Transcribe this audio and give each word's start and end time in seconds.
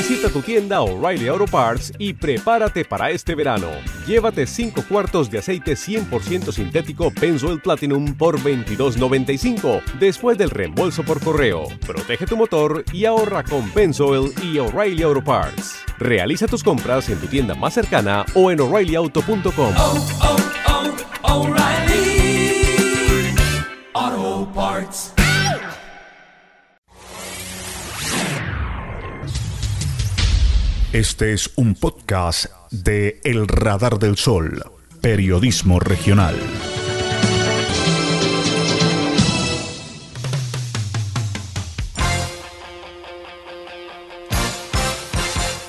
Visita 0.00 0.30
tu 0.30 0.40
tienda 0.40 0.80
O'Reilly 0.80 1.28
Auto 1.28 1.44
Parts 1.44 1.92
y 1.98 2.14
prepárate 2.14 2.86
para 2.86 3.10
este 3.10 3.34
verano. 3.34 3.68
Llévate 4.06 4.46
5 4.46 4.84
cuartos 4.88 5.30
de 5.30 5.36
aceite 5.36 5.74
100% 5.74 6.52
sintético 6.52 7.12
Benzoyl 7.20 7.60
Platinum 7.60 8.14
por 8.14 8.40
$22.95 8.40 9.82
después 9.98 10.38
del 10.38 10.48
reembolso 10.48 11.02
por 11.02 11.22
correo. 11.22 11.64
Protege 11.86 12.24
tu 12.24 12.34
motor 12.38 12.82
y 12.94 13.04
ahorra 13.04 13.44
con 13.44 13.70
Benzoyl 13.74 14.32
y 14.42 14.58
O'Reilly 14.58 15.02
Auto 15.02 15.22
Parts. 15.22 15.80
Realiza 15.98 16.46
tus 16.46 16.64
compras 16.64 17.10
en 17.10 17.18
tu 17.18 17.26
tienda 17.26 17.54
más 17.54 17.74
cercana 17.74 18.24
o 18.32 18.50
en 18.50 18.58
o'ReillyAuto.com. 18.58 19.74
Auto 21.22 22.09
Este 30.92 31.32
es 31.32 31.52
un 31.54 31.76
podcast 31.76 32.46
de 32.72 33.20
El 33.22 33.46
Radar 33.46 34.00
del 34.00 34.16
Sol, 34.16 34.60
periodismo 35.00 35.78
regional. 35.78 36.34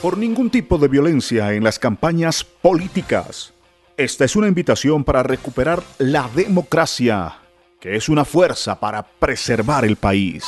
Por 0.02 0.18
ningún 0.18 0.50
tipo 0.50 0.80
de 0.80 0.88
violencia 0.88 1.54
en 1.54 1.64
las 1.64 1.78
campañas 1.78 2.44
políticas. 2.44 3.54
Esta 3.98 4.26
es 4.26 4.36
una 4.36 4.48
invitación 4.48 5.04
para 5.04 5.22
recuperar 5.22 5.84
la 6.00 6.32
democracia, 6.34 7.36
que 7.80 7.96
es 7.96 8.10
una 8.10 8.26
fuerza 8.26 8.80
para 8.80 9.04
preservar 9.04 9.86
el 9.86 9.98
país. 9.98 10.46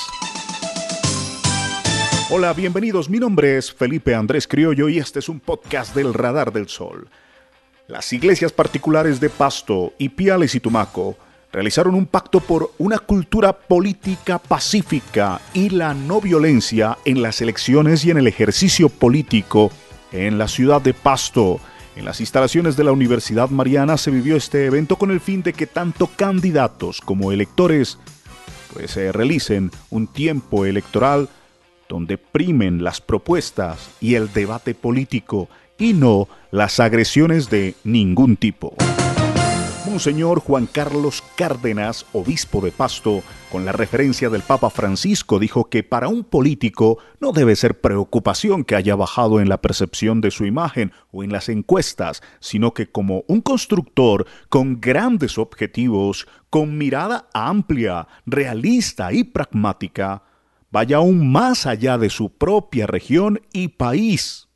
Hola, 2.36 2.52
bienvenidos. 2.54 3.12
Mi 3.12 3.20
nombre 3.20 3.60
es 3.60 3.72
Felipe 3.72 4.16
Andrés 4.16 4.48
Criollo 4.48 4.90
y 4.90 4.98
este 4.98 5.20
es 5.20 5.30
un 5.30 5.40
podcast 5.40 5.94
del 5.94 6.16
Radar 6.16 6.52
del 6.52 6.68
Sol. 6.68 7.08
Las 7.88 8.12
iglesias 8.12 8.52
particulares 8.52 9.20
de 9.20 9.30
Pasto 9.30 9.94
y 10.00 10.10
Piales 10.10 10.56
y 10.56 10.60
Tumaco 10.60 11.16
realizaron 11.52 11.94
un 11.94 12.08
pacto 12.08 12.40
por 12.40 12.72
una 12.80 12.98
cultura 12.98 13.54
política 13.54 14.40
pacífica 14.40 15.42
y 15.54 15.70
la 15.70 15.94
no 15.94 16.20
violencia 16.20 16.98
en 17.06 17.22
las 17.22 17.40
elecciones 17.40 18.04
y 18.04 18.10
en 18.10 18.18
el 18.18 18.26
ejercicio 18.26 18.90
político 18.90 19.70
en 20.12 20.40
la 20.40 20.48
ciudad 20.48 20.82
de 20.82 20.96
Pasto. 20.96 21.60
En 21.96 22.04
las 22.04 22.20
instalaciones 22.20 22.76
de 22.76 22.84
la 22.84 22.94
Universidad 22.94 23.52
Mariana 23.52 23.96
se 23.96 24.10
vivió 24.10 24.36
este 24.36 24.66
evento 24.66 24.96
con 24.96 25.12
el 25.12 25.20
fin 25.20 25.44
de 25.44 25.54
que 25.54 25.68
tanto 25.68 26.08
candidatos 26.08 27.00
como 27.00 27.32
electores 27.32 28.00
pues 28.74 28.90
se 28.90 29.12
realicen 29.12 29.70
un 29.92 30.08
tiempo 30.08 30.66
electoral 30.66 31.30
donde 31.94 32.18
primen 32.18 32.84
las 32.84 33.02
propuestas 33.02 33.92
y 34.02 34.16
el 34.16 34.34
debate 34.34 34.74
político 34.74 35.48
y 35.78 35.94
no 35.94 36.28
las 36.50 36.80
agresiones 36.80 37.52
de 37.52 37.76
ningún 37.84 38.36
tipo. 38.36 38.74
Monseñor 39.86 40.40
Juan 40.40 40.66
Carlos 40.66 41.24
Cárdenas, 41.36 42.08
obispo 42.14 42.62
de 42.62 42.72
Pasto, 42.72 43.22
con 43.52 43.64
la 43.64 43.74
referencia 43.74 44.32
del 44.32 44.42
Papa 44.42 44.72
Francisco, 44.72 45.38
dijo 45.38 45.70
que 45.70 45.84
para 45.84 46.08
un 46.08 46.24
político 46.24 46.98
no 47.20 47.32
debe 47.32 47.56
ser 47.56 47.80
preocupación 47.80 48.64
que 48.64 48.76
haya 48.76 48.96
bajado 48.96 49.40
en 49.40 49.48
la 49.48 49.62
percepción 49.62 50.20
de 50.20 50.32
su 50.32 50.48
imagen 50.48 50.94
o 51.12 51.24
en 51.24 51.32
las 51.32 51.48
encuestas, 51.48 52.24
sino 52.40 52.74
que 52.74 52.90
como 52.90 53.24
un 53.28 53.42
constructor 53.42 54.26
con 54.50 54.82
grandes 54.82 55.38
objetivos, 55.38 56.28
con 56.50 56.76
mirada 56.76 57.28
amplia, 57.36 58.08
realista 58.26 59.14
y 59.14 59.26
pragmática, 59.26 60.24
vaya 60.74 60.98
aún 60.98 61.32
más 61.32 61.68
allá 61.68 62.00
de 62.00 62.10
su 62.10 62.36
propia 62.36 62.88
región 62.88 63.40
y 63.54 63.68
país. 63.68 64.50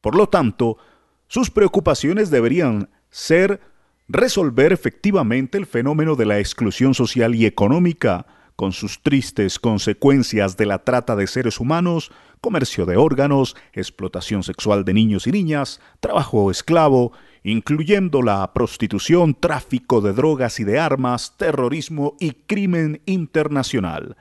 Por 0.00 0.14
lo 0.14 0.28
tanto, 0.28 0.78
sus 1.26 1.50
preocupaciones 1.50 2.30
deberían 2.30 2.90
ser 3.10 3.60
resolver 4.06 4.72
efectivamente 4.72 5.58
el 5.58 5.66
fenómeno 5.66 6.14
de 6.14 6.26
la 6.26 6.38
exclusión 6.38 6.94
social 6.94 7.34
y 7.34 7.44
económica, 7.44 8.26
con 8.54 8.70
sus 8.70 9.02
tristes 9.02 9.58
consecuencias 9.58 10.56
de 10.56 10.66
la 10.66 10.84
trata 10.84 11.16
de 11.16 11.26
seres 11.26 11.58
humanos, 11.58 12.12
comercio 12.40 12.86
de 12.86 12.96
órganos, 12.96 13.56
explotación 13.72 14.44
sexual 14.44 14.84
de 14.84 14.94
niños 14.94 15.26
y 15.26 15.32
niñas, 15.32 15.80
trabajo 15.98 16.52
esclavo, 16.52 17.10
incluyendo 17.42 18.22
la 18.22 18.52
prostitución, 18.52 19.34
tráfico 19.34 20.00
de 20.02 20.12
drogas 20.12 20.60
y 20.60 20.64
de 20.64 20.78
armas, 20.78 21.36
terrorismo 21.36 22.14
y 22.20 22.30
crimen 22.46 23.02
internacional. 23.06 24.16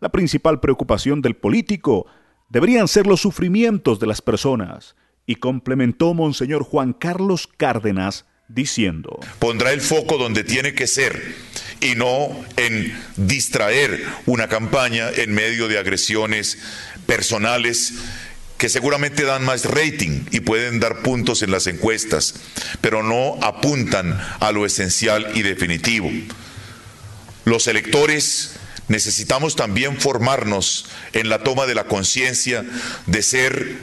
La 0.00 0.10
principal 0.10 0.60
preocupación 0.60 1.22
del 1.22 1.36
político 1.36 2.06
deberían 2.48 2.88
ser 2.88 3.06
los 3.06 3.20
sufrimientos 3.20 3.98
de 3.98 4.06
las 4.06 4.22
personas, 4.22 4.94
y 5.26 5.36
complementó 5.36 6.14
Monseñor 6.14 6.62
Juan 6.62 6.92
Carlos 6.92 7.48
Cárdenas 7.56 8.24
diciendo, 8.48 9.18
Pondrá 9.40 9.72
el 9.72 9.80
foco 9.80 10.18
donde 10.18 10.44
tiene 10.44 10.72
que 10.72 10.86
ser 10.86 11.34
y 11.80 11.96
no 11.96 12.28
en 12.56 12.96
distraer 13.16 14.04
una 14.24 14.48
campaña 14.48 15.10
en 15.10 15.34
medio 15.34 15.66
de 15.66 15.78
agresiones 15.78 16.58
personales 17.06 17.94
que 18.56 18.68
seguramente 18.68 19.24
dan 19.24 19.44
más 19.44 19.64
rating 19.64 20.24
y 20.30 20.40
pueden 20.40 20.80
dar 20.80 21.02
puntos 21.02 21.42
en 21.42 21.50
las 21.50 21.66
encuestas, 21.66 22.36
pero 22.80 23.02
no 23.02 23.36
apuntan 23.42 24.18
a 24.40 24.52
lo 24.52 24.64
esencial 24.64 25.26
y 25.34 25.42
definitivo. 25.42 26.10
Los 27.44 27.66
electores 27.66 28.58
necesitamos 28.88 29.56
también 29.56 30.00
formarnos 30.00 30.86
en 31.12 31.28
la 31.28 31.42
toma 31.42 31.66
de 31.66 31.74
la 31.74 31.84
conciencia 31.84 32.64
de 33.06 33.22
ser 33.22 33.78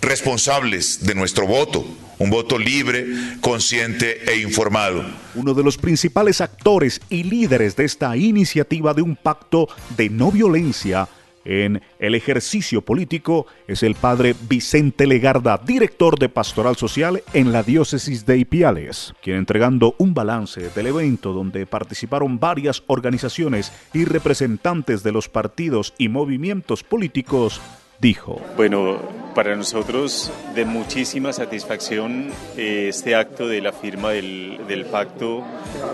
responsables 0.00 1.04
de 1.04 1.14
nuestro 1.14 1.46
voto, 1.46 1.86
un 2.18 2.30
voto 2.30 2.58
libre, 2.58 3.06
consciente 3.40 4.30
e 4.30 4.40
informado. 4.40 5.04
Uno 5.34 5.54
de 5.54 5.62
los 5.62 5.76
principales 5.76 6.40
actores 6.40 7.00
y 7.08 7.24
líderes 7.24 7.76
de 7.76 7.84
esta 7.84 8.16
iniciativa 8.16 8.94
de 8.94 9.02
un 9.02 9.16
pacto 9.16 9.68
de 9.96 10.08
no 10.08 10.30
violencia 10.30 11.08
en 11.44 11.82
el 11.98 12.14
ejercicio 12.14 12.82
político 12.82 13.46
es 13.66 13.82
el 13.82 13.94
padre 13.94 14.34
Vicente 14.48 15.06
Legarda, 15.06 15.60
director 15.64 16.18
de 16.18 16.28
Pastoral 16.28 16.76
Social 16.76 17.22
en 17.32 17.52
la 17.52 17.62
diócesis 17.62 18.26
de 18.26 18.38
Ipiales, 18.38 19.14
quien 19.22 19.36
entregando 19.36 19.94
un 19.98 20.14
balance 20.14 20.70
del 20.70 20.86
evento 20.88 21.32
donde 21.32 21.66
participaron 21.66 22.38
varias 22.38 22.82
organizaciones 22.86 23.72
y 23.92 24.04
representantes 24.04 25.02
de 25.02 25.12
los 25.12 25.28
partidos 25.28 25.94
y 25.98 26.08
movimientos 26.08 26.82
políticos, 26.82 27.60
dijo. 28.00 28.40
Bueno, 28.56 28.98
para 29.34 29.54
nosotros 29.56 30.32
de 30.54 30.64
muchísima 30.64 31.32
satisfacción 31.32 32.28
eh, 32.56 32.86
este 32.88 33.14
acto 33.14 33.46
de 33.46 33.60
la 33.60 33.72
firma 33.72 34.10
del, 34.10 34.58
del 34.66 34.84
pacto 34.86 35.44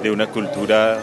de 0.02 0.10
una 0.10 0.28
cultura 0.28 1.00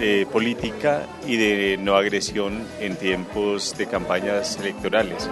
eh, 0.00 0.26
política 0.30 1.06
y 1.26 1.36
de 1.36 1.76
no 1.78 1.96
agresión 1.96 2.66
en 2.80 2.96
tiempos 2.96 3.76
de 3.76 3.86
campañas 3.86 4.58
electorales. 4.60 5.28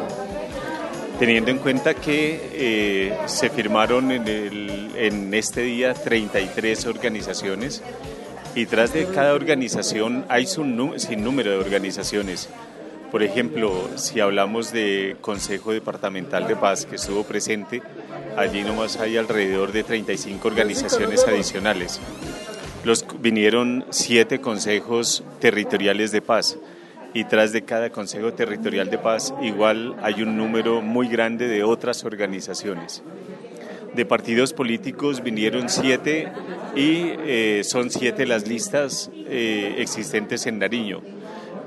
Teniendo 1.19 1.51
en 1.51 1.59
cuenta 1.59 1.95
que 1.95 2.41
eh, 2.53 3.17
se 3.27 3.49
firmaron 3.49 4.11
en, 4.11 4.29
el, 4.29 4.91
en 4.97 5.33
este 5.33 5.63
día 5.63 5.95
33 5.95 6.87
organizaciones 6.87 7.83
y 8.55 8.67
tras 8.67 8.93
de 8.93 9.07
cada 9.07 9.35
organización 9.35 10.25
hay 10.29 10.47
un 10.59 10.99
sinnúmero 10.99 11.53
de 11.53 11.59
organizaciones. 11.59 12.49
Por 13.13 13.23
ejemplo, 13.23 13.89
si 13.97 14.21
hablamos 14.21 14.73
de 14.73 15.17
Consejo 15.21 15.73
Departamental 15.73 16.49
de 16.49 16.57
Paz 16.57 16.87
que 16.87 16.97
estuvo 16.97 17.23
presente, 17.23 17.83
allí 18.37 18.63
nomás 18.63 18.97
hay 18.97 19.17
alrededor 19.17 19.73
de 19.73 19.85
35 19.85 20.49
organizaciones 20.49 21.25
adicionales. 21.27 22.01
Los, 22.87 23.05
vinieron 23.21 23.85
siete 23.91 24.41
consejos 24.41 25.25
territoriales 25.41 26.13
de 26.13 26.23
paz 26.23 26.57
y 27.15 27.25
tras 27.25 27.51
de 27.51 27.63
cada 27.63 27.91
consejo 27.91 28.33
territorial 28.33 28.91
de 28.91 28.99
paz 28.99 29.35
igual 29.43 29.97
hay 30.03 30.23
un 30.23 30.37
número 30.37 30.83
muy 30.83 31.09
grande 31.09 31.49
de 31.49 31.65
otras 31.65 32.05
organizaciones. 32.05 33.03
De 33.93 34.07
partidos 34.07 34.53
políticos 34.53 35.25
vinieron 35.25 35.69
siete 35.69 36.29
y 36.77 37.11
eh, 37.27 37.63
son 37.65 37.91
siete 37.91 38.25
las 38.25 38.47
listas 38.47 39.11
eh, 39.17 39.75
existentes 39.79 40.47
en 40.47 40.61
Nariño. 40.61 41.03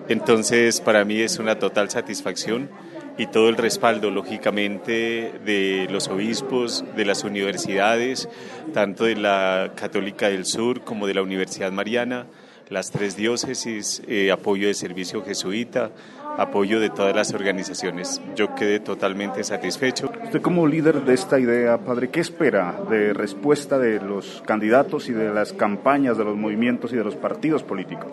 Entonces 0.08 0.80
para 0.80 1.04
mí 1.04 1.20
es 1.20 1.38
una 1.38 1.60
total 1.60 1.90
satisfacción 1.90 2.70
y 3.20 3.28
todo 3.28 3.50
el 3.50 3.58
respaldo, 3.58 4.12
lógicamente, 4.12 5.34
de 5.44 5.88
los 5.92 6.08
obispos, 6.08 6.86
de 6.96 7.04
las 7.04 7.26
universidades, 7.26 8.30
tanto 8.74 9.04
de 9.04 9.18
la 9.18 9.74
Católica 9.76 10.30
del 10.30 10.46
Sur 10.46 10.86
como 10.86 11.06
de 11.06 11.16
la 11.16 11.22
Universidad 11.22 11.70
Mariana, 11.74 12.28
las 12.70 12.92
tres 12.92 13.18
diócesis, 13.18 14.02
eh, 14.08 14.32
apoyo 14.32 14.68
de 14.68 14.74
servicio 14.74 15.22
jesuita, 15.22 15.92
apoyo 16.38 16.80
de 16.80 16.90
todas 16.90 17.14
las 17.14 17.34
organizaciones. 17.34 18.22
Yo 18.38 18.56
quedé 18.56 18.80
totalmente 18.80 19.44
satisfecho. 19.44 20.10
Usted 20.24 20.42
como 20.42 20.66
líder 20.66 21.04
de 21.04 21.14
esta 21.14 21.40
idea, 21.40 21.78
padre, 21.78 22.10
¿qué 22.10 22.22
espera 22.22 22.80
de 22.90 23.14
respuesta 23.14 23.78
de 23.78 24.00
los 24.00 24.42
candidatos 24.46 25.10
y 25.10 25.12
de 25.12 25.34
las 25.34 25.52
campañas 25.52 26.18
de 26.18 26.24
los 26.24 26.38
movimientos 26.38 26.94
y 26.94 26.96
de 26.96 27.04
los 27.04 27.16
partidos 27.16 27.64
políticos? 27.64 28.08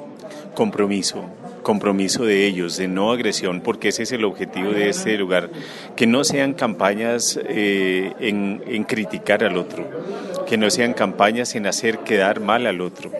Compromiso, 0.56 1.26
compromiso 1.66 2.24
de 2.24 2.46
ellos, 2.46 2.76
de 2.76 2.86
no 2.86 3.10
agresión, 3.10 3.60
porque 3.60 3.88
ese 3.88 4.04
es 4.04 4.12
el 4.12 4.24
objetivo 4.24 4.70
de 4.70 4.88
este 4.88 5.18
lugar, 5.18 5.50
que 5.96 6.06
no 6.06 6.22
sean 6.22 6.54
campañas 6.54 7.40
eh, 7.42 8.12
en, 8.20 8.62
en 8.68 8.84
criticar 8.84 9.42
al 9.42 9.56
otro, 9.56 9.84
que 10.46 10.58
no 10.58 10.70
sean 10.70 10.92
campañas 10.92 11.56
en 11.56 11.66
hacer 11.66 11.98
quedar 12.04 12.38
mal 12.38 12.68
al 12.68 12.80
otro 12.80 13.10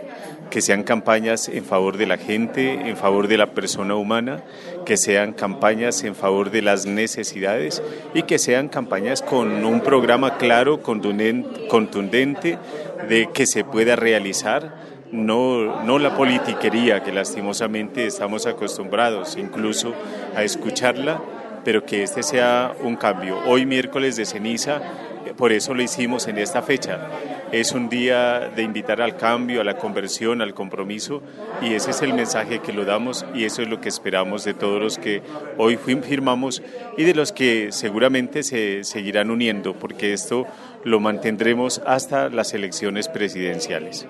que 0.49 0.61
sean 0.61 0.85
campañas 0.85 1.49
en 1.49 1.65
favor 1.65 1.97
de 1.97 2.07
la 2.07 2.19
gente, 2.19 2.89
en 2.89 2.97
favor 2.97 3.27
de 3.27 3.37
la 3.37 3.49
persona 3.49 3.97
humana, 3.97 4.45
que 4.85 4.97
sean 4.97 5.33
campañas 5.33 6.05
en 6.05 6.15
favor 6.15 6.53
de 6.53 6.63
las 6.63 6.87
necesidades 6.87 7.83
y 8.15 8.23
que 8.23 8.39
sean 8.39 8.69
campañas 8.69 9.23
con 9.23 9.65
un 9.65 9.81
programa 9.81 10.39
claro, 10.39 10.83
contundente, 10.83 12.59
de 13.09 13.29
que 13.35 13.45
se 13.45 13.65
pueda 13.65 13.97
realizar 13.97 14.96
no, 15.13 15.83
no 15.85 15.99
la 15.99 16.17
politiquería 16.17 17.03
que 17.03 17.13
lastimosamente 17.13 18.07
estamos 18.07 18.47
acostumbrados 18.47 19.37
incluso 19.37 19.95
a 20.35 20.43
escucharla, 20.43 21.21
pero 21.65 21.85
que 21.85 22.03
este 22.03 22.23
sea 22.23 22.75
un 22.83 22.97
cambio. 22.97 23.39
Hoy 23.47 23.67
miércoles 23.67 24.17
de 24.17 24.25
ceniza, 24.25 24.81
por 25.37 25.53
eso 25.53 25.75
lo 25.75 25.83
hicimos 25.83 26.29
en 26.29 26.39
esta 26.39 26.63
fecha. 26.63 27.09
Es 27.53 27.73
un 27.73 27.89
día 27.89 28.51
de 28.55 28.63
invitar 28.63 29.01
al 29.01 29.17
cambio, 29.17 29.61
a 29.61 29.65
la 29.65 29.77
conversión, 29.77 30.43
al 30.43 30.55
compromiso 30.55 31.23
y 31.63 31.75
ese 31.75 31.91
es 31.91 32.03
el 32.03 32.13
mensaje 32.13 32.61
que 32.61 32.73
lo 32.73 32.85
damos 32.85 33.25
y 33.35 33.45
eso 33.45 33.63
es 33.63 33.69
lo 33.69 33.81
que 33.81 33.89
esperamos 33.89 34.45
de 34.45 34.55
todos 34.55 34.81
los 34.81 34.99
que 34.99 35.23
hoy 35.57 35.77
firmamos 35.77 36.63
y 36.97 37.05
de 37.05 37.15
los 37.15 37.33
que 37.33 37.69
seguramente 37.71 38.43
se 38.43 38.83
seguirán 38.83 39.31
uniendo 39.31 39.75
porque 39.75 40.13
esto 40.13 40.47
lo 40.85 40.99
mantendremos 40.99 41.81
hasta 41.87 42.29
las 42.29 42.53
elecciones 42.53 43.09
presidenciales. 43.09 44.07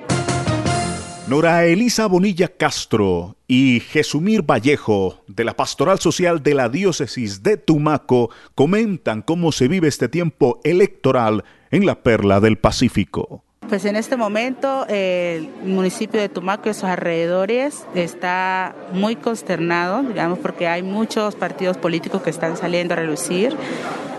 Nora 1.28 1.64
Elisa 1.64 2.06
Bonilla 2.06 2.46
Castro 2.46 3.34
y 3.48 3.80
Jesumir 3.80 4.42
Vallejo 4.42 5.24
de 5.26 5.42
la 5.42 5.54
Pastoral 5.54 5.98
Social 5.98 6.40
de 6.40 6.54
la 6.54 6.68
Diócesis 6.68 7.42
de 7.42 7.56
Tumaco 7.56 8.30
comentan 8.54 9.22
cómo 9.22 9.50
se 9.50 9.66
vive 9.66 9.88
este 9.88 10.08
tiempo 10.08 10.60
electoral 10.62 11.42
en 11.72 11.84
la 11.84 11.96
Perla 11.96 12.38
del 12.38 12.58
Pacífico. 12.58 13.42
Pues 13.68 13.84
en 13.86 13.96
este 13.96 14.16
momento 14.16 14.86
el 14.88 15.48
municipio 15.64 16.20
de 16.20 16.28
Tumaco 16.28 16.70
y 16.70 16.74
sus 16.74 16.84
alrededores 16.84 17.84
está 17.96 18.76
muy 18.92 19.16
consternado, 19.16 20.04
digamos, 20.04 20.38
porque 20.38 20.68
hay 20.68 20.84
muchos 20.84 21.34
partidos 21.34 21.76
políticos 21.76 22.22
que 22.22 22.30
están 22.30 22.56
saliendo 22.56 22.94
a 22.94 22.98
relucir 22.98 23.56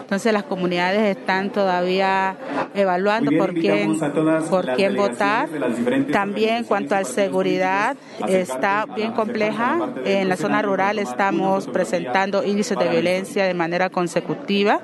entonces 0.07 0.31
las 0.31 0.43
comunidades 0.43 1.17
están 1.17 1.49
todavía 1.49 2.37
evaluando 2.73 3.29
por 3.37 3.53
quién, 3.53 3.99
por 4.49 4.73
quién 4.75 4.95
votar. 4.95 5.49
También 6.13 6.55
en 6.55 6.63
cuanto 6.63 6.95
a 6.95 7.03
seguridad 7.03 7.97
está 8.25 8.85
bien 8.85 9.11
compleja. 9.11 9.77
En 10.05 10.29
la 10.29 10.37
zona 10.37 10.61
rural 10.61 10.97
estamos 10.97 11.67
presentando 11.67 12.45
índices 12.45 12.79
de 12.79 12.87
violencia 12.87 13.43
de 13.43 13.53
manera 13.53 13.89
consecutiva 13.89 14.79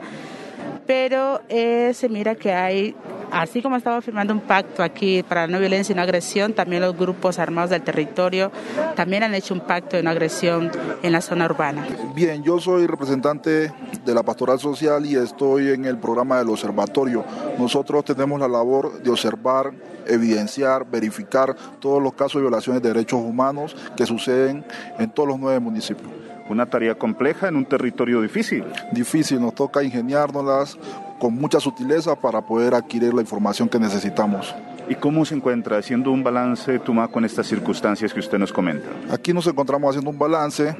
pero 0.86 1.42
eh, 1.48 1.92
se 1.94 2.10
mira 2.10 2.36
que 2.36 2.52
hay, 2.52 2.96
así 3.34 3.62
como 3.62 3.76
estamos 3.76 4.06
firmando 4.06 4.34
un 4.34 4.42
pacto 4.42 4.84
aquí 4.84 5.24
para 5.24 5.42
la 5.42 5.54
no 5.54 5.60
violencia 5.60 5.94
y 5.94 5.96
no 5.96 6.02
agresión, 6.02 6.54
también 6.54 6.82
los 6.82 6.96
grupos 6.96 7.40
armados 7.40 7.72
del 7.72 7.82
territorio 7.82 8.52
también 8.96 9.24
han 9.24 9.34
hecho 9.34 9.54
un 9.54 9.62
pacto 9.62 9.98
de 9.98 10.04
no 10.04 10.10
agresión 10.12 10.72
en 11.02 11.12
la 11.12 11.22
zona 11.22 11.46
urbana. 11.46 11.86
Bien, 12.16 12.44
yo 12.44 12.60
soy 12.60 12.86
representante 12.88 13.72
de 14.06 14.14
la 14.14 14.24
Pastoral 14.24 14.60
Social 14.60 15.06
y 15.06 15.16
estoy 15.16 15.72
en 15.72 15.86
el 15.86 15.98
programa 15.98 16.38
del 16.38 16.50
observatorio. 16.50 17.26
Nosotros 17.58 18.06
tenemos 18.06 18.40
la 18.40 18.48
labor 18.48 19.02
de 19.02 19.10
observar, 19.10 19.72
evidenciar, 20.06 20.86
verificar 20.86 21.56
todos 21.80 22.02
los 22.02 22.14
casos 22.14 22.36
de 22.36 22.42
violaciones 22.42 22.82
de 22.82 22.90
derechos 22.90 23.20
humanos 23.20 23.76
que 23.98 24.06
suceden 24.06 24.64
en 25.00 25.10
todos 25.10 25.30
los 25.30 25.40
nueve 25.40 25.60
municipios 25.60 26.10
una 26.50 26.66
tarea 26.66 26.96
compleja 26.96 27.48
en 27.48 27.56
un 27.56 27.66
territorio 27.66 28.22
difícil. 28.22 28.66
Difícil, 28.92 29.42
nos 29.42 29.56
toca 29.56 29.82
ingeniárnoslas 29.82 30.78
con 31.24 31.36
mucha 31.36 31.62
sutileza 31.62 32.16
para 32.16 32.42
poder 32.42 32.74
adquirir 32.74 33.14
la 33.14 33.22
información 33.22 33.70
que 33.70 33.80
necesitamos. 33.80 34.54
¿Y 34.90 34.96
cómo 34.96 35.24
se 35.24 35.34
encuentra 35.34 35.78
haciendo 35.78 36.12
un 36.12 36.22
balance 36.22 36.80
Tumaco 36.80 37.18
en 37.18 37.24
estas 37.24 37.48
circunstancias 37.48 38.14
que 38.14 38.20
usted 38.20 38.38
nos 38.38 38.52
comenta? 38.52 38.90
Aquí 39.10 39.32
nos 39.32 39.48
encontramos 39.48 39.92
haciendo 39.92 40.10
un 40.10 40.20
balance, 40.20 40.76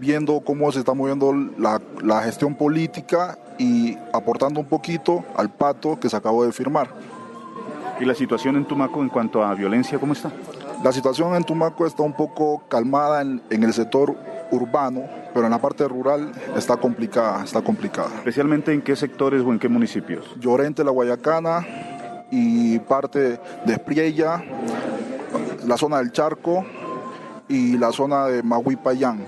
viendo 0.00 0.40
cómo 0.40 0.72
se 0.72 0.78
está 0.78 0.94
moviendo 0.94 1.34
la, 1.58 1.78
la 2.02 2.22
gestión 2.22 2.54
política 2.54 3.36
y 3.58 3.98
aportando 4.14 4.60
un 4.60 4.66
poquito 4.66 5.26
al 5.36 5.50
pacto 5.50 6.00
que 6.00 6.08
se 6.08 6.16
acabó 6.16 6.46
de 6.46 6.52
firmar. 6.52 6.88
¿Y 8.00 8.06
la 8.06 8.14
situación 8.14 8.56
en 8.56 8.64
Tumaco 8.64 9.02
en 9.02 9.10
cuanto 9.10 9.44
a 9.44 9.54
violencia, 9.54 9.98
cómo 9.98 10.14
está? 10.14 10.32
La 10.82 10.90
situación 10.90 11.34
en 11.34 11.44
Tumaco 11.44 11.84
está 11.84 12.02
un 12.02 12.14
poco 12.14 12.62
calmada 12.66 13.20
en, 13.20 13.42
en 13.50 13.62
el 13.62 13.74
sector 13.74 14.16
urbano, 14.50 15.02
pero 15.34 15.46
en 15.46 15.50
la 15.50 15.60
parte 15.60 15.86
rural 15.88 16.32
está 16.56 16.76
complicada, 16.76 17.44
está 17.44 17.62
complicada. 17.62 18.10
¿Especialmente 18.16 18.72
en 18.72 18.82
qué 18.82 18.96
sectores 18.96 19.42
o 19.42 19.52
en 19.52 19.58
qué 19.58 19.68
municipios? 19.68 20.26
Llorente, 20.38 20.84
La 20.84 20.90
Guayacana 20.90 21.66
y 22.30 22.78
parte 22.80 23.40
de 23.64 23.72
Espriella, 23.72 24.42
la 25.66 25.76
zona 25.76 25.98
del 25.98 26.12
Charco 26.12 26.64
y 27.48 27.76
la 27.78 27.92
zona 27.92 28.26
de 28.26 28.42
Mahuipayán. 28.42 29.24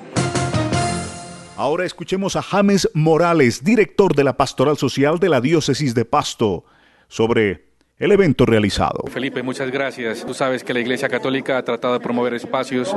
Ahora 1.57 1.85
escuchemos 1.85 2.35
a 2.35 2.43
James 2.43 2.91
Morales, 2.95 3.63
director 3.63 4.15
de 4.17 4.25
la 4.25 4.37
Pastoral 4.37 4.77
Social 4.77 5.21
de 5.21 5.29
la 5.29 5.41
Diócesis 5.41 5.95
de 5.95 6.05
Pasto, 6.05 6.65
sobre 7.07 7.74
el 7.97 8.11
evento 8.11 8.45
realizado. 8.45 9.05
Felipe, 9.07 9.45
muchas 9.45 9.71
gracias. 9.71 10.27
Tú 10.27 10.35
sabes 10.35 10.65
que 10.65 10.75
la 10.75 10.81
Iglesia 10.81 11.09
Católica 11.09 11.59
ha 11.59 11.63
tratado 11.63 11.95
de 11.95 12.01
promover 12.01 12.35
espacios 12.35 12.93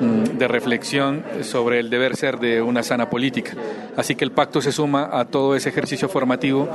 mm, 0.00 0.38
de 0.38 0.46
reflexión 0.46 1.24
sobre 1.42 1.80
el 1.80 1.90
deber 1.90 2.14
ser 2.14 2.38
de 2.38 2.62
una 2.62 2.84
sana 2.84 3.10
política. 3.10 3.54
Así 3.96 4.14
que 4.14 4.24
el 4.24 4.30
pacto 4.30 4.60
se 4.62 4.70
suma 4.70 5.10
a 5.12 5.24
todo 5.24 5.56
ese 5.56 5.70
ejercicio 5.70 6.08
formativo 6.08 6.68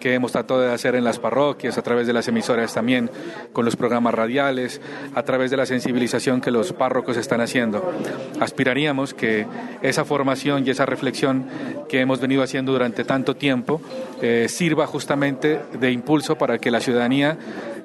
que 0.00 0.14
hemos 0.14 0.32
tratado 0.32 0.60
de 0.60 0.72
hacer 0.72 0.94
en 0.94 1.04
las 1.04 1.18
parroquias, 1.18 1.76
a 1.76 1.82
través 1.82 2.06
de 2.06 2.14
las 2.14 2.28
emisoras 2.28 2.72
también, 2.72 3.10
con 3.52 3.66
los 3.66 3.76
programas 3.76 4.14
radiales, 4.14 4.80
a 5.14 5.22
través 5.22 5.50
de 5.50 5.58
la 5.58 5.66
sensibilización 5.66 6.40
que 6.40 6.50
los 6.50 6.72
párrocos 6.72 7.16
están 7.18 7.42
haciendo. 7.42 7.92
Aspiraríamos 8.40 9.12
que 9.12 9.46
esa 9.82 10.04
formación 10.06 10.66
y 10.66 10.70
esa 10.70 10.86
reflexión 10.86 11.46
que 11.88 12.00
hemos 12.00 12.20
venido 12.20 12.42
haciendo 12.42 12.72
durante 12.72 13.04
tanto 13.04 13.34
tiempo 13.36 13.80
eh, 14.22 14.46
sirva 14.48 14.86
justamente 14.86 15.60
de 15.78 15.90
impulso 15.90 16.38
para 16.38 16.58
que 16.58 16.70
la 16.70 16.80
ciudadanía 16.80 17.17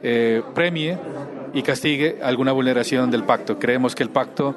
eh, 0.06 0.42
premie 0.54 0.98
y 1.54 1.62
castigue 1.62 2.18
alguna 2.22 2.52
vulneración 2.52 3.10
del 3.12 3.24
pacto. 3.24 3.58
Creemos 3.58 3.96
que 3.96 4.04
el 4.04 4.10
pacto, 4.10 4.56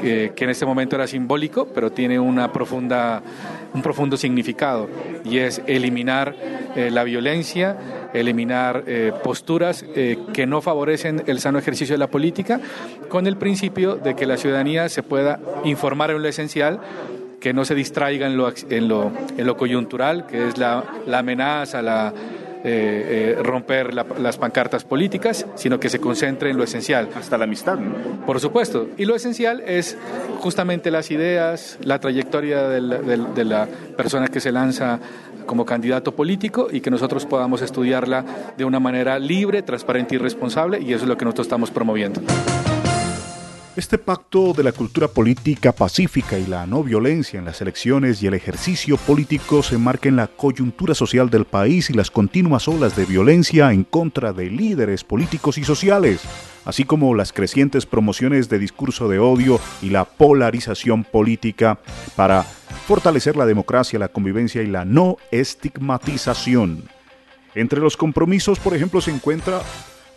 que 0.00 0.32
en 0.36 0.50
este 0.50 0.66
momento 0.66 0.96
era 0.96 1.06
simbólico, 1.06 1.66
pero 1.74 1.90
tiene 1.90 2.18
una 2.18 2.52
profunda, 2.52 3.22
un 3.74 3.82
profundo 3.82 4.16
significado 4.16 4.88
y 5.24 5.38
es 5.38 5.60
eliminar 5.66 6.34
eh, 6.76 6.90
la 6.90 7.04
violencia, 7.04 7.76
eliminar 8.12 8.84
eh, 8.86 9.12
posturas 9.24 9.84
que 10.32 10.46
no 10.46 10.60
favorecen 10.60 11.24
el 11.26 11.40
sano 11.40 11.58
ejercicio 11.58 11.94
de 11.94 11.98
la 11.98 12.08
política, 12.08 12.60
con 13.08 13.26
el 13.26 13.36
principio 13.36 13.96
de 13.96 14.14
que 14.14 14.26
la 14.26 14.36
ciudadanía 14.36 14.88
se 14.88 15.02
pueda 15.02 15.40
informar 15.64 16.10
en 16.10 16.22
lo 16.22 16.28
esencial 16.28 16.80
que 17.40 17.52
no 17.52 17.64
se 17.64 17.74
distraiga 17.74 18.26
en 18.26 18.36
lo, 18.36 18.52
en 18.68 18.88
lo, 18.88 19.12
en 19.36 19.46
lo 19.46 19.56
coyuntural, 19.56 20.26
que 20.26 20.48
es 20.48 20.58
la, 20.58 20.84
la 21.06 21.20
amenaza, 21.20 21.82
la, 21.82 22.12
eh, 22.64 23.36
eh, 23.38 23.42
romper 23.42 23.94
las 23.94 24.36
pancartas 24.36 24.84
políticas, 24.84 25.46
sino 25.54 25.78
que 25.78 25.88
se 25.88 26.00
concentre 26.00 26.50
en 26.50 26.56
lo 26.56 26.64
esencial. 26.64 27.08
Hasta 27.14 27.38
la 27.38 27.44
amistad, 27.44 27.78
Por 28.26 28.40
supuesto. 28.40 28.88
Y 28.96 29.04
lo 29.04 29.14
esencial 29.14 29.62
es 29.66 29.96
justamente 30.40 30.90
las 30.90 31.10
ideas, 31.10 31.78
la 31.82 31.98
trayectoria 31.98 32.68
de 32.68 33.44
la 33.44 33.68
persona 33.96 34.28
que 34.28 34.40
se 34.40 34.52
lanza 34.52 34.98
como 35.48 35.64
candidato 35.64 36.14
político 36.14 36.68
y 36.70 36.80
que 36.80 36.90
nosotros 36.90 37.26
podamos 37.26 37.62
estudiarla 37.62 38.24
de 38.56 38.64
una 38.64 38.78
manera 38.78 39.18
libre, 39.18 39.62
transparente 39.62 40.14
y 40.14 40.18
responsable, 40.18 40.80
y 40.80 40.92
eso 40.92 41.04
es 41.04 41.08
lo 41.08 41.16
que 41.16 41.24
nosotros 41.24 41.46
estamos 41.46 41.70
promoviendo. 41.72 42.20
Este 43.78 43.96
pacto 43.96 44.54
de 44.54 44.64
la 44.64 44.72
cultura 44.72 45.06
política 45.06 45.70
pacífica 45.70 46.36
y 46.36 46.46
la 46.46 46.66
no 46.66 46.82
violencia 46.82 47.38
en 47.38 47.44
las 47.44 47.60
elecciones 47.60 48.20
y 48.20 48.26
el 48.26 48.34
ejercicio 48.34 48.96
político 48.96 49.62
se 49.62 49.78
marca 49.78 50.08
en 50.08 50.16
la 50.16 50.26
coyuntura 50.26 50.96
social 50.96 51.30
del 51.30 51.44
país 51.44 51.88
y 51.88 51.92
las 51.92 52.10
continuas 52.10 52.66
olas 52.66 52.96
de 52.96 53.04
violencia 53.04 53.72
en 53.72 53.84
contra 53.84 54.32
de 54.32 54.50
líderes 54.50 55.04
políticos 55.04 55.58
y 55.58 55.64
sociales, 55.64 56.22
así 56.64 56.82
como 56.82 57.14
las 57.14 57.32
crecientes 57.32 57.86
promociones 57.86 58.48
de 58.48 58.58
discurso 58.58 59.08
de 59.08 59.20
odio 59.20 59.60
y 59.80 59.90
la 59.90 60.04
polarización 60.06 61.04
política 61.04 61.78
para 62.16 62.42
fortalecer 62.42 63.36
la 63.36 63.46
democracia, 63.46 64.00
la 64.00 64.08
convivencia 64.08 64.60
y 64.60 64.66
la 64.66 64.84
no 64.84 65.18
estigmatización. 65.30 66.82
Entre 67.54 67.78
los 67.78 67.96
compromisos, 67.96 68.58
por 68.58 68.74
ejemplo, 68.74 69.00
se 69.00 69.12
encuentra 69.12 69.60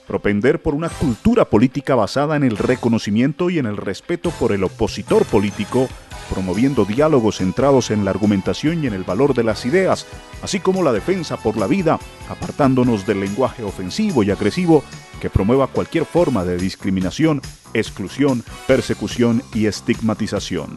propender 0.07 0.61
por 0.61 0.75
una 0.75 0.89
cultura 0.89 1.45
política 1.45 1.95
basada 1.95 2.35
en 2.35 2.43
el 2.43 2.57
reconocimiento 2.57 3.49
y 3.49 3.59
en 3.59 3.65
el 3.65 3.77
respeto 3.77 4.31
por 4.31 4.51
el 4.51 4.63
opositor 4.63 5.25
político, 5.25 5.87
promoviendo 6.29 6.85
diálogos 6.85 7.37
centrados 7.37 7.91
en 7.91 8.05
la 8.05 8.11
argumentación 8.11 8.83
y 8.83 8.87
en 8.87 8.93
el 8.93 9.03
valor 9.03 9.33
de 9.33 9.43
las 9.43 9.65
ideas, 9.65 10.05
así 10.41 10.59
como 10.59 10.83
la 10.83 10.93
defensa 10.93 11.37
por 11.37 11.57
la 11.57 11.67
vida, 11.67 11.99
apartándonos 12.29 13.05
del 13.05 13.19
lenguaje 13.19 13.63
ofensivo 13.63 14.23
y 14.23 14.31
agresivo 14.31 14.83
que 15.19 15.29
promueva 15.29 15.67
cualquier 15.67 16.05
forma 16.05 16.43
de 16.43 16.57
discriminación 16.57 17.41
exclusión, 17.73 18.43
persecución 18.67 19.43
y 19.53 19.65
estigmatización. 19.65 20.75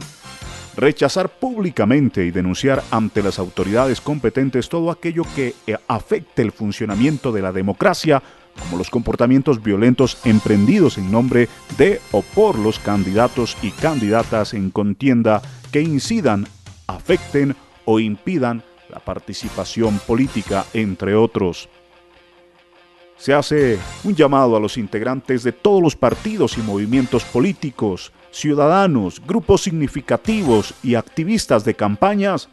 Rechazar 0.76 1.28
públicamente 1.28 2.25
y 2.26 2.31
denunciar 2.33 2.83
ante 2.90 3.23
las 3.23 3.38
autoridades 3.38 4.00
competentes 4.00 4.69
todo 4.69 4.90
aquello 4.90 5.23
que 5.37 5.54
eh, 5.66 5.76
afecte 5.87 6.43
el 6.43 6.50
funcionamiento 6.50 7.31
de 7.31 7.43
la 7.43 7.52
democracia, 7.52 8.23
como 8.61 8.78
los 8.78 8.90
comportamientos 8.90 9.62
violentos 9.62 10.18
emprendidos 10.25 10.99
en 10.99 11.11
nombre 11.11 11.49
de 11.76 12.00
o 12.12 12.23
por 12.23 12.58
los 12.58 12.78
candidatos 12.78 13.56
y 13.62 13.70
candidatas 13.70 14.54
en 14.54 14.70
contienda 14.70 15.42
que 15.73 15.80
incidan, 15.80 16.46
afecten 16.87 17.56
o 17.84 18.00
impidan 18.00 18.62
la 18.88 19.00
participación 19.00 19.99
política, 20.06 20.64
entre 20.73 21.14
otros. 21.14 21.68
Se 23.16 23.32
hace 23.32 23.78
un 24.02 24.14
llamado 24.14 24.56
a 24.56 24.61
los 24.61 24.76
integrantes 24.76 25.42
de 25.44 25.52
todos 25.52 25.82
los 25.82 25.96
partidos 25.96 26.58
y 26.58 26.62
movimientos 26.62 27.25
políticos, 27.25 28.12
ciudadanos, 28.30 29.23
grupos 29.25 29.62
significativos 29.62 30.75
y 30.82 30.96
activistas 30.96 31.64
de 31.64 31.75
campañas, 31.75 32.49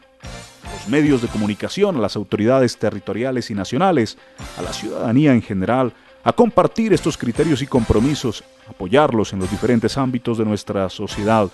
los 0.74 0.88
medios 0.88 1.22
de 1.22 1.28
comunicación, 1.28 1.96
a 1.98 2.00
las 2.00 2.16
autoridades 2.16 2.78
territoriales 2.78 3.50
y 3.52 3.56
nacionales, 3.56 4.18
a 4.58 4.62
la 4.62 4.74
ciudadanía 4.74 5.34
en 5.34 5.42
general, 5.42 5.94
a 6.24 6.34
compartir 6.34 6.94
estos 6.94 7.18
criterios 7.18 7.62
y 7.62 7.68
compromisos, 7.68 8.44
apoyarlos 8.68 9.34
en 9.34 9.40
los 9.40 9.50
diferentes 9.50 9.98
ámbitos 9.98 10.38
de 10.38 10.46
nuestra 10.46 10.90
sociedad, 10.90 11.50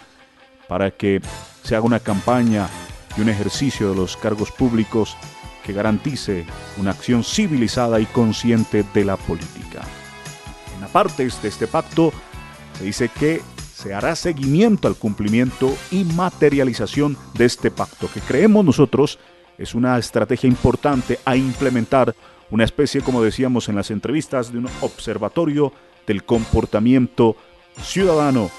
para 0.67 0.91
que 0.91 1.21
se 1.63 1.75
haga 1.75 1.85
una 1.85 1.99
campaña 1.99 2.67
y 3.17 3.21
un 3.21 3.29
ejercicio 3.29 3.89
de 3.89 3.95
los 3.95 4.17
cargos 4.17 4.51
públicos 4.51 5.15
que 5.65 5.73
garantice 5.73 6.45
una 6.77 6.91
acción 6.91 7.23
civilizada 7.23 7.99
y 7.99 8.05
consciente 8.05 8.83
de 8.93 9.05
la 9.05 9.17
política. 9.17 9.81
En 10.77 10.83
apartes 10.83 11.41
de 11.41 11.49
este 11.49 11.67
pacto, 11.67 12.13
se 12.77 12.83
dice 12.83 13.09
que 13.09 13.41
se 13.77 13.93
hará 13.93 14.15
seguimiento 14.15 14.87
al 14.87 14.95
cumplimiento 14.95 15.71
y 15.91 16.03
materialización 16.03 17.15
de 17.35 17.45
este 17.45 17.69
pacto, 17.69 18.09
que 18.11 18.21
creemos 18.21 18.65
nosotros 18.65 19.19
es 19.55 19.75
una 19.75 19.99
estrategia 19.99 20.47
importante 20.47 21.19
a 21.23 21.35
implementar, 21.35 22.15
una 22.49 22.63
especie, 22.63 23.01
como 23.01 23.21
decíamos 23.21 23.69
en 23.69 23.75
las 23.75 23.91
entrevistas, 23.91 24.51
de 24.51 24.57
un 24.57 24.67
observatorio 24.81 25.71
del 26.07 26.23
comportamiento 26.23 27.35
ciudadano 27.79 28.49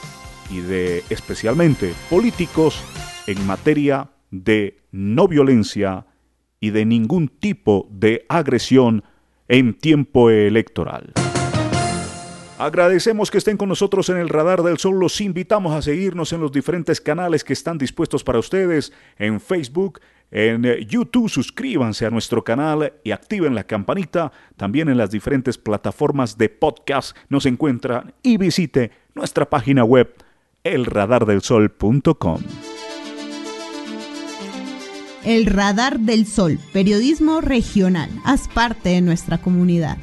y 0.53 0.61
de 0.61 1.03
especialmente 1.11 1.95
políticos 2.09 2.81
en 3.27 3.45
materia 3.45 4.11
de 4.31 4.85
no 4.93 5.27
violencia 5.27 6.07
y 6.61 6.71
de 6.71 6.85
ningún 6.85 7.27
tipo 7.27 7.89
de 7.91 8.25
agresión 8.29 9.03
en 9.49 9.75
tiempo 9.75 10.31
electoral. 10.31 11.13
Agradecemos 12.59 13.31
que 13.31 13.39
estén 13.39 13.57
con 13.57 13.69
nosotros 13.69 14.09
en 14.09 14.17
el 14.17 14.29
Radar 14.29 14.65
del 14.65 14.79
Sol. 14.79 14.99
Los 14.99 15.21
invitamos 15.21 15.73
a 15.75 15.81
seguirnos 15.81 16.33
en 16.33 16.41
los 16.41 16.51
diferentes 16.51 17.01
canales 17.01 17.45
que 17.45 17.53
están 17.53 17.79
dispuestos 17.79 18.25
para 18.25 18.41
ustedes 18.41 18.93
en 19.17 19.41
Facebook, 19.41 20.01
en 20.33 20.65
YouTube. 20.89 21.29
Suscríbanse 21.29 22.05
a 22.05 22.11
nuestro 22.11 22.43
canal 22.43 22.95
y 23.05 23.13
activen 23.13 23.55
la 23.55 23.63
campanita. 23.63 24.33
También 24.57 24.89
en 24.89 24.99
las 24.99 25.13
diferentes 25.13 25.57
plataformas 25.57 26.37
de 26.37 26.49
podcast 26.49 27.17
nos 27.29 27.47
encuentran 27.47 28.13
y 28.25 28.39
visite 28.39 28.91
nuestra 29.15 29.49
página 29.49 29.85
web 29.85 30.13
elradardelsol.com. 30.65 32.43
El 35.25 35.47
Radar 35.47 36.01
del 36.01 36.27
Sol, 36.27 36.59
periodismo 36.73 37.41
regional. 37.41 38.11
Haz 38.25 38.49
parte 38.49 38.89
de 38.89 39.01
nuestra 39.01 39.39
comunidad. 39.39 39.99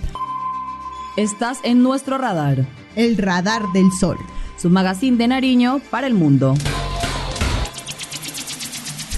Estás 1.17 1.59
en 1.63 1.81
nuestro 1.81 2.17
radar. 2.17 2.67
El 2.97 3.15
Radar 3.15 3.71
del 3.71 3.89
Sol. 3.93 4.17
Su 4.57 4.69
magazine 4.69 5.15
de 5.15 5.29
Nariño 5.29 5.79
para 5.89 6.07
el 6.07 6.13
mundo. 6.13 6.55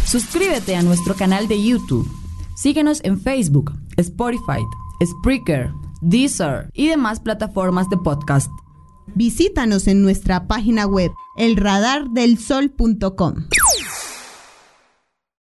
Suscríbete 0.06 0.76
a 0.76 0.84
nuestro 0.84 1.16
canal 1.16 1.48
de 1.48 1.60
YouTube. 1.62 2.08
Síguenos 2.56 3.04
en 3.04 3.20
Facebook, 3.20 3.74
Spotify, 3.98 4.62
Spreaker, 5.04 5.72
Deezer 6.02 6.70
y 6.76 6.88
demás 6.88 7.20
plataformas 7.20 7.90
de 7.90 7.98
podcast. 7.98 8.52
Visítanos 9.16 9.88
en 9.88 10.04
nuestra 10.04 10.48
página 10.48 10.86
web 10.86 11.12
elradardelsol.com. 11.36 13.34